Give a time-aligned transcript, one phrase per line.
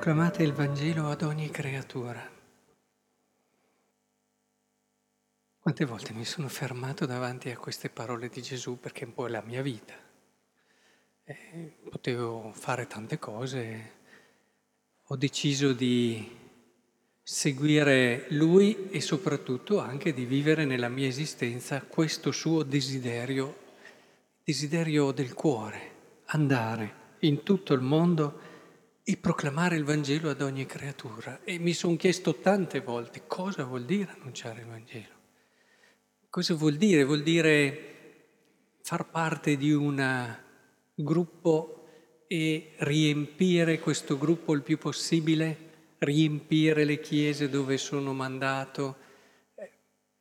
[0.00, 2.26] e proclamate il Vangelo ad ogni creatura.
[5.58, 9.26] Quante volte mi sono fermato davanti a queste parole di Gesù perché è un po'
[9.26, 9.92] la mia vita.
[11.24, 13.92] Eh, potevo fare tante cose,
[15.04, 16.34] ho deciso di
[17.22, 23.54] seguire Lui e soprattutto anche di vivere nella mia esistenza questo suo desiderio,
[24.42, 25.90] desiderio del cuore,
[26.26, 28.48] andare in tutto il mondo
[29.10, 31.40] e proclamare il Vangelo ad ogni creatura.
[31.42, 35.18] E mi sono chiesto tante volte cosa vuol dire annunciare il Vangelo.
[36.28, 37.02] Cosa vuol dire?
[37.02, 40.36] Vuol dire far parte di un
[40.94, 41.88] gruppo
[42.28, 48.96] e riempire questo gruppo il più possibile, riempire le chiese dove sono mandato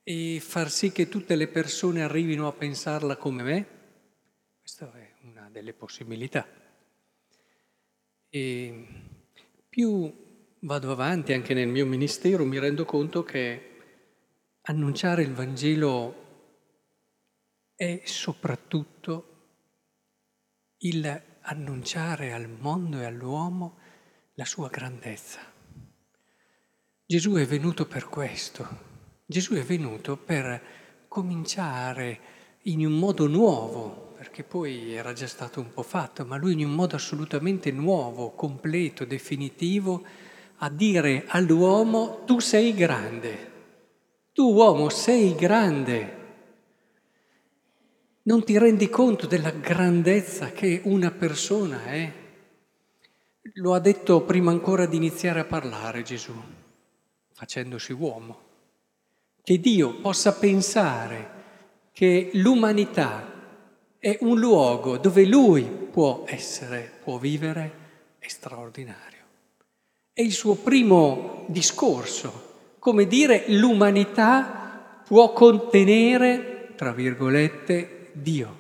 [0.02, 3.68] e far sì che tutte le persone arrivino a pensarla come me.
[4.60, 6.59] Questa è una delle possibilità.
[8.30, 8.88] E
[9.68, 10.14] più
[10.60, 13.78] vado avanti anche nel mio ministero mi rendo conto che
[14.62, 16.28] annunciare il Vangelo
[17.74, 19.26] è soprattutto
[20.80, 23.78] il annunciare al mondo e all'uomo
[24.36, 25.40] la sua grandezza.
[27.06, 28.68] Gesù è venuto per questo.
[29.26, 32.20] Gesù è venuto per cominciare
[32.64, 36.66] in un modo nuovo perché poi era già stato un po' fatto, ma lui in
[36.66, 40.04] un modo assolutamente nuovo, completo, definitivo,
[40.58, 43.52] a dire all'uomo tu sei grande,
[44.34, 46.18] tu uomo sei grande.
[48.24, 52.14] Non ti rendi conto della grandezza che una persona è?
[53.54, 56.34] Lo ha detto prima ancora di iniziare a parlare Gesù,
[57.32, 58.40] facendosi uomo.
[59.42, 61.38] Che Dio possa pensare
[61.94, 63.29] che l'umanità
[64.00, 67.72] è un luogo dove lui può essere, può vivere,
[68.18, 69.18] è straordinario.
[70.14, 72.48] È il suo primo discorso,
[72.80, 78.58] come dire l'umanità può contenere, tra virgolette, Dio.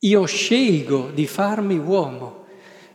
[0.00, 2.44] Io scelgo di farmi uomo.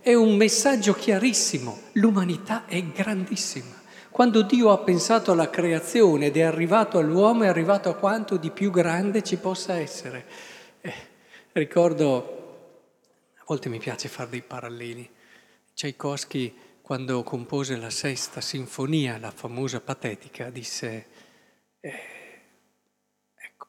[0.01, 3.73] È un messaggio chiarissimo, l'umanità è grandissima.
[4.11, 8.51] Quando Dio ha pensato alla creazione ed è arrivato all'uomo, è arrivato a quanto di
[8.51, 10.25] più grande ci possa essere.
[10.81, 10.93] Eh,
[11.57, 15.09] Ricordo, a volte mi piace fare dei paralleli.
[15.73, 21.07] Tchaikovsky, quando compose la sesta sinfonia, la famosa patetica, disse,
[21.79, 21.93] eh,
[23.37, 23.67] ecco,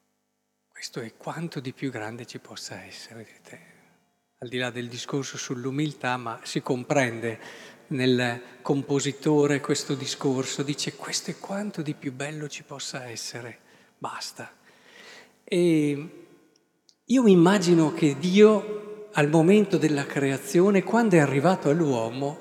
[0.67, 3.23] questo è quanto di più grande ci possa essere.
[3.23, 3.61] Vedete?
[4.39, 7.39] Al di là del discorso sull'umiltà, ma si comprende
[7.89, 13.61] nel compositore questo discorso, dice questo è quanto di più bello ci possa essere,
[13.97, 14.53] basta.
[15.45, 16.26] E
[17.11, 22.41] io mi immagino che Dio al momento della creazione, quando è arrivato all'uomo,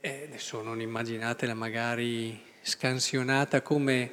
[0.00, 4.10] eh, adesso non immaginatela magari scansionata come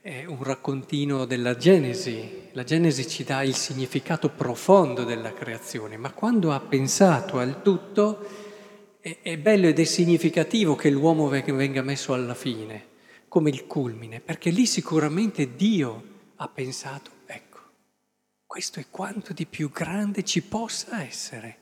[0.00, 6.10] eh, un raccontino della Genesi, la Genesi ci dà il significato profondo della creazione, ma
[6.12, 8.26] quando ha pensato al tutto
[8.98, 12.86] è, è bello ed è significativo che l'uomo venga messo alla fine,
[13.28, 16.02] come il culmine, perché lì sicuramente Dio
[16.36, 17.17] ha pensato
[18.48, 21.58] questo è quanto di più grande ci possa essere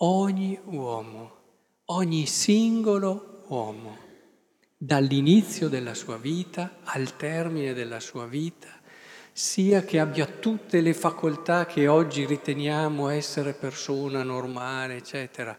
[0.00, 1.36] ogni uomo,
[1.86, 3.96] ogni singolo uomo,
[4.76, 8.68] dall'inizio della sua vita al termine della sua vita,
[9.32, 15.56] sia che abbia tutte le facoltà che oggi riteniamo essere persona normale, eccetera,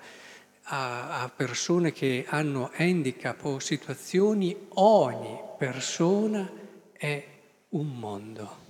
[0.65, 6.47] a, a persone che hanno handicap o situazioni, ogni persona
[6.91, 7.25] è
[7.69, 8.62] un mondo.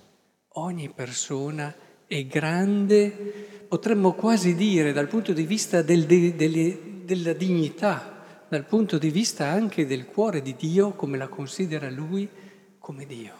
[0.56, 1.74] Ogni persona
[2.06, 9.00] è grande, potremmo quasi dire dal punto di vista del, de, della dignità, dal punto
[9.00, 12.30] di vista anche del cuore di Dio, come la considera Lui
[12.78, 13.34] come Dio.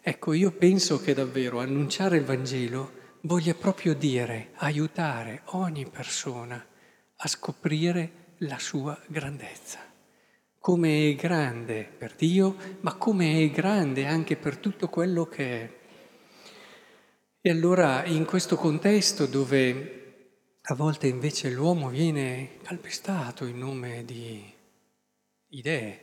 [0.00, 2.92] Ecco, io penso che davvero annunciare il Vangelo
[3.22, 6.64] voglia proprio dire, aiutare ogni persona
[7.16, 9.91] a scoprire la sua grandezza
[10.62, 15.70] come è grande per Dio, ma come è grande anche per tutto quello che è.
[17.40, 20.28] E allora in questo contesto dove
[20.62, 24.40] a volte invece l'uomo viene calpestato in nome di
[25.48, 26.00] idee,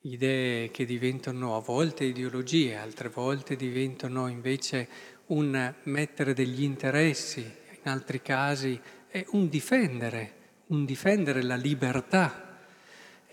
[0.00, 4.88] idee che diventano a volte ideologie, altre volte diventano invece
[5.26, 12.45] un mettere degli interessi, in altri casi è un difendere, un difendere la libertà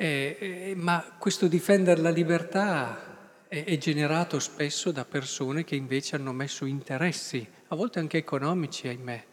[0.03, 6.17] eh, eh, ma questo difendere la libertà è, è, generato spesso da persone che invece
[6.17, 9.25] hanno messo interessi, a volte anche economici, ahimè,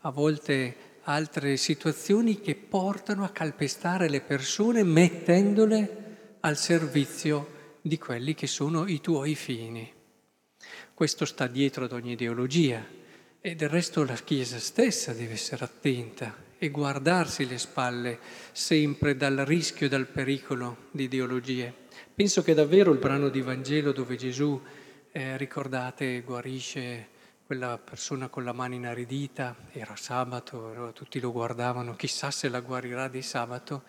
[0.00, 8.34] a volte altre situazioni che portano a calpestare le persone mettendole al servizio di quelli
[8.34, 9.90] che sono i tuoi fini.
[10.92, 12.84] Questo sta dietro ad ogni ideologia
[13.40, 18.18] e del resto la Chiesa stessa deve essere attenta e guardarsi le spalle
[18.52, 21.72] sempre dal rischio e dal pericolo di ideologie.
[22.14, 24.60] Penso che davvero il brano di Vangelo dove Gesù,
[25.10, 27.08] eh, ricordate, guarisce
[27.46, 33.08] quella persona con la mano inaridita, era sabato, tutti lo guardavano, chissà se la guarirà
[33.08, 33.84] di sabato,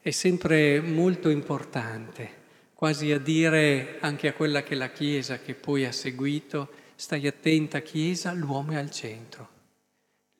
[0.00, 5.84] è sempre molto importante quasi a dire anche a quella che la Chiesa che poi
[5.84, 9.57] ha seguito, stai attenta Chiesa, l'uomo è al centro.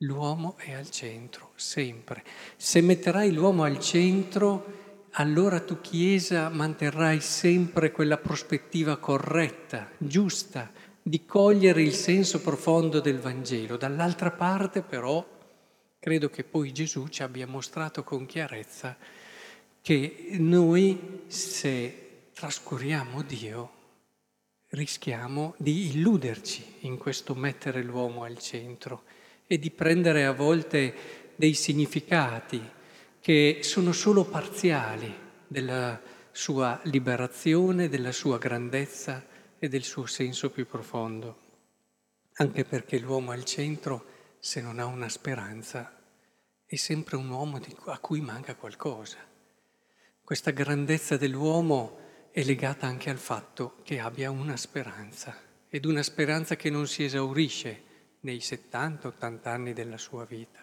[0.03, 2.23] L'uomo è al centro, sempre.
[2.55, 11.25] Se metterai l'uomo al centro, allora tu Chiesa manterrai sempre quella prospettiva corretta, giusta, di
[11.25, 13.75] cogliere il senso profondo del Vangelo.
[13.75, 15.25] Dall'altra parte però
[15.99, 18.95] credo che poi Gesù ci abbia mostrato con chiarezza
[19.81, 23.71] che noi se trascuriamo Dio,
[24.69, 29.03] rischiamo di illuderci in questo mettere l'uomo al centro
[29.51, 32.61] e di prendere a volte dei significati
[33.19, 35.11] che sono solo parziali
[35.47, 35.99] della
[36.31, 39.25] sua liberazione, della sua grandezza
[39.57, 41.37] e del suo senso più profondo.
[42.33, 44.05] Anche perché l'uomo al centro,
[44.37, 45.99] se non ha una speranza,
[46.63, 49.17] è sempre un uomo a cui manca qualcosa.
[50.23, 51.97] Questa grandezza dell'uomo
[52.29, 55.35] è legata anche al fatto che abbia una speranza
[55.67, 57.87] ed una speranza che non si esaurisce
[58.21, 60.59] nei 70-80 anni della sua vita.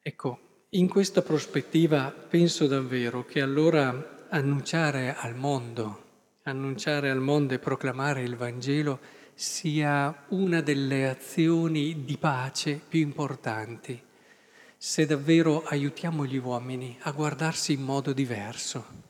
[0.00, 0.38] Ecco,
[0.70, 6.04] in questa prospettiva penso davvero che allora annunciare al mondo,
[6.42, 9.00] annunciare al mondo e proclamare il Vangelo
[9.34, 14.00] sia una delle azioni di pace più importanti,
[14.76, 19.05] se davvero aiutiamo gli uomini a guardarsi in modo diverso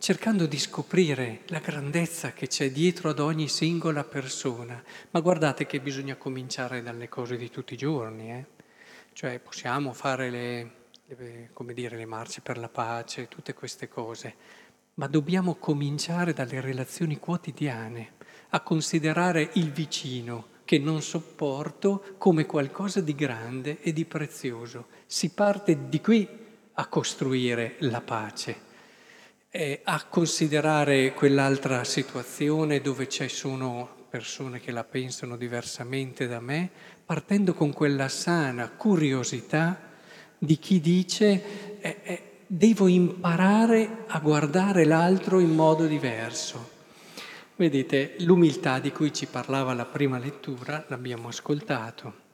[0.00, 4.82] cercando di scoprire la grandezza che c'è dietro ad ogni singola persona.
[5.10, 8.46] Ma guardate che bisogna cominciare dalle cose di tutti i giorni, eh?
[9.12, 10.70] cioè possiamo fare le,
[11.06, 14.34] le, dire, le marce per la pace, tutte queste cose,
[14.94, 18.12] ma dobbiamo cominciare dalle relazioni quotidiane,
[18.52, 24.86] a considerare il vicino che non sopporto come qualcosa di grande e di prezioso.
[25.04, 26.26] Si parte di qui
[26.72, 28.68] a costruire la pace
[29.50, 36.70] eh, a considerare quell'altra situazione dove ci sono persone che la pensano diversamente da me,
[37.04, 39.88] partendo con quella sana curiosità
[40.38, 46.78] di chi dice eh, eh, devo imparare a guardare l'altro in modo diverso.
[47.56, 52.28] Vedete, l'umiltà di cui ci parlava la prima lettura l'abbiamo ascoltato.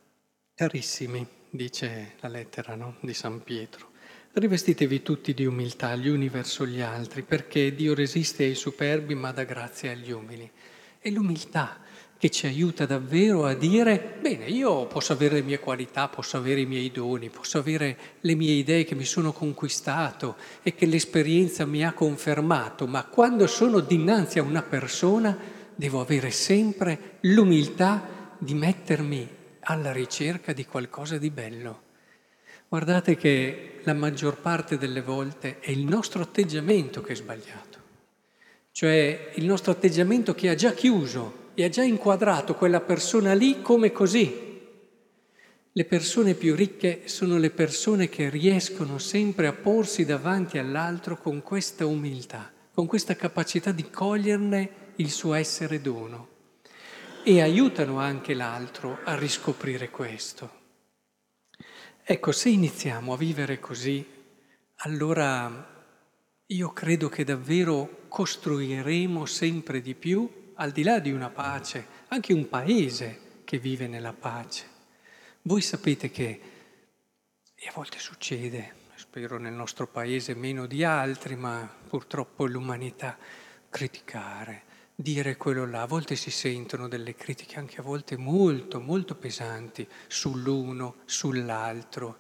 [0.55, 2.97] Carissimi, dice la lettera no?
[3.01, 3.91] di San Pietro,
[4.39, 9.33] Rivestitevi tutti di umiltà gli uni verso gli altri, perché Dio resiste ai superbi ma
[9.33, 10.51] dà grazia agli umili.
[10.99, 11.79] È l'umiltà
[12.19, 16.61] che ci aiuta davvero a dire, bene, io posso avere le mie qualità, posso avere
[16.61, 21.65] i miei doni, posso avere le mie idee che mi sono conquistato e che l'esperienza
[21.65, 25.35] mi ha confermato, ma quando sono dinanzi a una persona
[25.75, 29.29] devo avere sempre l'umiltà di mettermi
[29.61, 31.85] alla ricerca di qualcosa di bello
[32.69, 37.79] Guardate che la maggior parte delle volte è il nostro atteggiamento che è sbagliato,
[38.73, 43.63] cioè il nostro atteggiamento che ha già chiuso e ha già inquadrato quella persona lì
[43.63, 44.45] come così.
[45.71, 51.43] Le persone più ricche sono le persone che riescono sempre a porsi davanti all'altro con
[51.43, 56.29] questa umiltà, con questa capacità di coglierne il suo essere dono
[57.23, 60.56] e aiutano anche l'altro a riscoprire questo.
[62.09, 64.07] Ecco, se iniziamo a vivere così,
[64.77, 65.85] allora
[66.47, 72.33] io credo che davvero costruiremo sempre di più, al di là di una pace, anche
[72.33, 74.67] un paese che vive nella pace.
[75.43, 76.41] Voi sapete che,
[77.57, 83.19] e a volte succede, spero nel nostro paese meno di altri, ma purtroppo l'umanità,
[83.69, 84.63] criticare,
[84.97, 85.83] dire quello là.
[85.83, 92.19] A volte si sentono delle critiche, anche a volte molto, molto pesanti, sull'uno, sull'altro.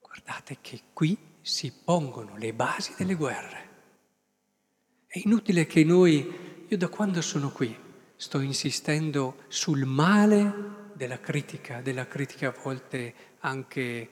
[0.00, 3.64] Guardate che qui si pongono le basi delle guerre.
[5.06, 7.84] È inutile che noi, io da quando sono qui,
[8.16, 14.08] sto insistendo sul male della critica, della critica a volte anche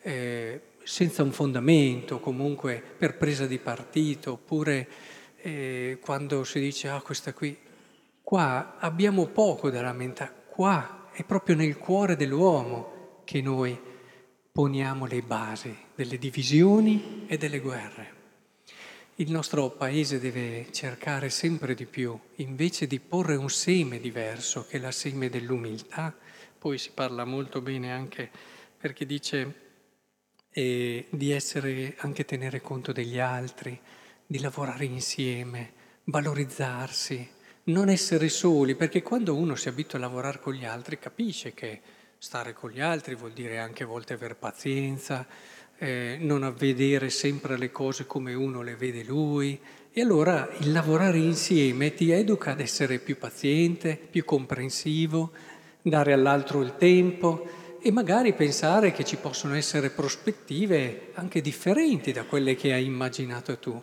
[0.00, 4.88] eh, senza un fondamento, comunque per presa di partito, oppure
[5.44, 7.58] e quando si dice, ah, questa qui,
[8.22, 13.76] qua abbiamo poco da lamentare, qua è proprio nel cuore dell'uomo che noi
[14.52, 18.20] poniamo le basi delle divisioni e delle guerre.
[19.16, 24.76] Il nostro paese deve cercare sempre di più, invece di porre un seme diverso, che
[24.76, 26.14] è la seme dell'umiltà,
[26.56, 28.30] poi si parla molto bene anche
[28.78, 29.54] perché dice
[30.50, 33.78] eh, di essere, anche tenere conto degli altri,
[34.26, 35.72] di lavorare insieme,
[36.04, 37.28] valorizzarsi,
[37.64, 41.80] non essere soli, perché quando uno si abitua a lavorare con gli altri capisce che
[42.18, 45.26] stare con gli altri vuol dire anche a volte avere pazienza,
[45.78, 49.58] eh, non vedere sempre le cose come uno le vede lui.
[49.92, 55.32] E allora il lavorare insieme ti educa ad essere più paziente, più comprensivo,
[55.82, 57.46] dare all'altro il tempo
[57.82, 63.58] e magari pensare che ci possono essere prospettive anche differenti da quelle che hai immaginato
[63.58, 63.82] tu.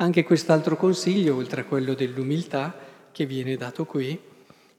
[0.00, 2.72] Anche quest'altro consiglio, oltre a quello dell'umiltà
[3.10, 4.16] che viene dato qui,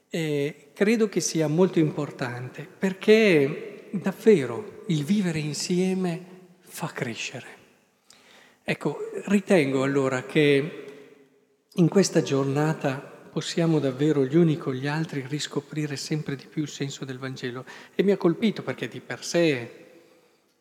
[0.08, 6.24] eh, credo che sia molto importante perché davvero il vivere insieme
[6.60, 7.46] fa crescere.
[8.64, 10.84] Ecco, ritengo allora che
[11.74, 16.68] in questa giornata possiamo davvero gli uni con gli altri riscoprire sempre di più il
[16.68, 17.66] senso del Vangelo.
[17.94, 19.79] E mi ha colpito perché di per sé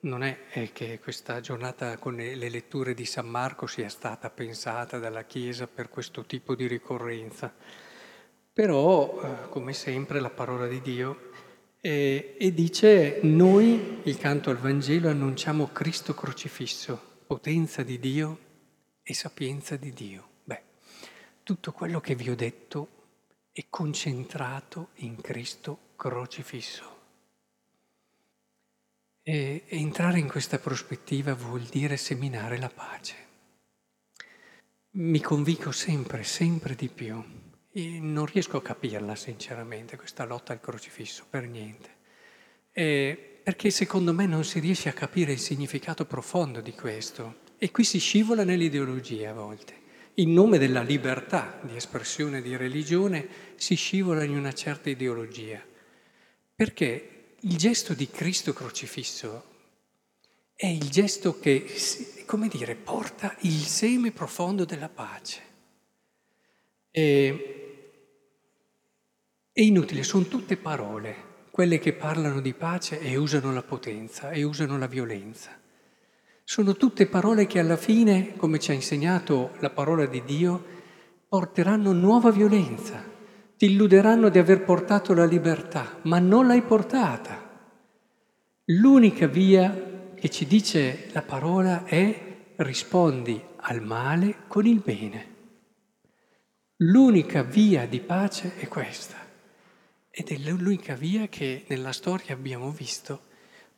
[0.01, 4.97] non è, è che questa giornata con le letture di San Marco sia stata pensata
[4.97, 7.53] dalla Chiesa per questo tipo di ricorrenza.
[8.53, 11.31] Però, eh, come sempre, la parola di Dio
[11.81, 18.39] e, e dice, noi, il canto al Vangelo, annunciamo Cristo crocifisso, potenza di Dio
[19.03, 20.27] e sapienza di Dio.
[20.43, 20.61] Beh,
[21.43, 22.87] tutto quello che vi ho detto
[23.51, 26.98] è concentrato in Cristo crocifisso.
[29.31, 33.13] E, e entrare in questa prospettiva vuol dire seminare la pace.
[34.93, 37.23] Mi convinco sempre, sempre di più
[37.71, 41.89] e non riesco a capirla sinceramente, questa lotta al crocifisso, per niente.
[42.71, 47.41] Eh, perché secondo me non si riesce a capire il significato profondo di questo.
[47.59, 49.73] E qui si scivola nell'ideologia a volte.
[50.15, 55.63] In nome della libertà di espressione di religione si scivola in una certa ideologia.
[56.55, 59.43] Perché il gesto di Cristo crocifisso
[60.55, 61.65] è il gesto che,
[62.25, 65.41] come dire, porta il seme profondo della pace.
[66.91, 67.59] E
[69.53, 74.43] è inutile, sono tutte parole, quelle che parlano di pace e usano la potenza e
[74.43, 75.57] usano la violenza.
[76.43, 80.63] Sono tutte parole che alla fine, come ci ha insegnato la parola di Dio,
[81.27, 83.03] porteranno nuova violenza,
[83.59, 87.75] ti illuderanno di aver portato la libertà, ma non l'hai portata.
[88.67, 95.35] L'unica via che ci dice la parola è rispondi al male con il bene.
[96.77, 99.17] L'unica via di pace è questa.
[100.09, 103.23] Ed è l'unica via che nella storia abbiamo visto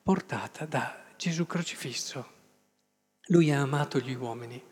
[0.04, 2.28] portata da Gesù crocifisso.
[3.30, 4.64] Lui ha amato gli uomini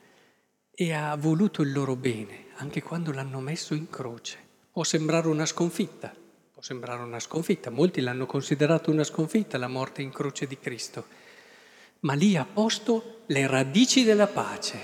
[0.70, 4.49] e ha voluto il loro bene, anche quando l'hanno messo in croce.
[4.80, 6.10] Può sembrare una sconfitta,
[6.54, 11.08] può sembrare una sconfitta, molti l'hanno considerato una sconfitta la morte in croce di Cristo,
[12.00, 14.78] ma lì ha posto le radici della pace.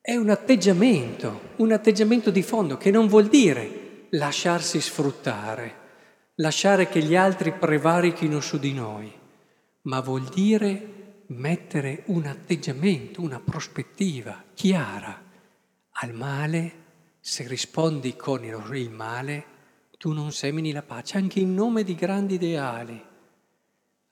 [0.00, 5.74] È un atteggiamento, un atteggiamento di fondo che non vuol dire lasciarsi sfruttare,
[6.36, 9.12] lasciare che gli altri prevarichino su di noi,
[9.82, 15.20] ma vuol dire mettere un atteggiamento, una prospettiva chiara
[15.90, 16.77] al male,
[17.28, 19.44] se rispondi con il male,
[19.98, 23.04] tu non semini la pace, anche in nome di grandi ideali.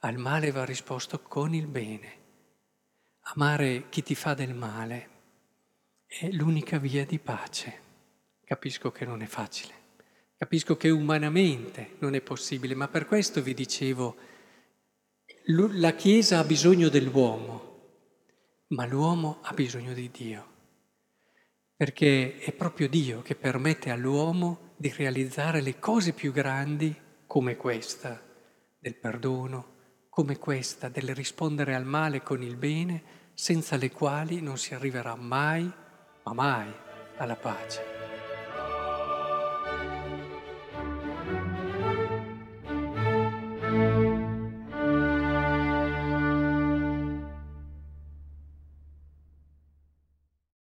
[0.01, 2.13] Al male va risposto con il bene.
[3.21, 5.09] Amare chi ti fa del male
[6.05, 7.81] è l'unica via di pace.
[8.45, 9.73] Capisco che non è facile.
[10.37, 14.15] Capisco che umanamente non è possibile, ma per questo vi dicevo,
[15.47, 17.79] la Chiesa ha bisogno dell'uomo,
[18.69, 20.56] ma l'uomo ha bisogno di Dio,
[21.77, 26.95] perché è proprio Dio che permette all'uomo di realizzare le cose più grandi
[27.27, 28.21] come questa
[28.79, 29.75] del perdono,
[30.09, 33.03] come questa del rispondere al male con il bene,
[33.35, 35.71] senza le quali non si arriverà mai,
[36.23, 36.73] ma mai
[37.17, 37.96] alla pace.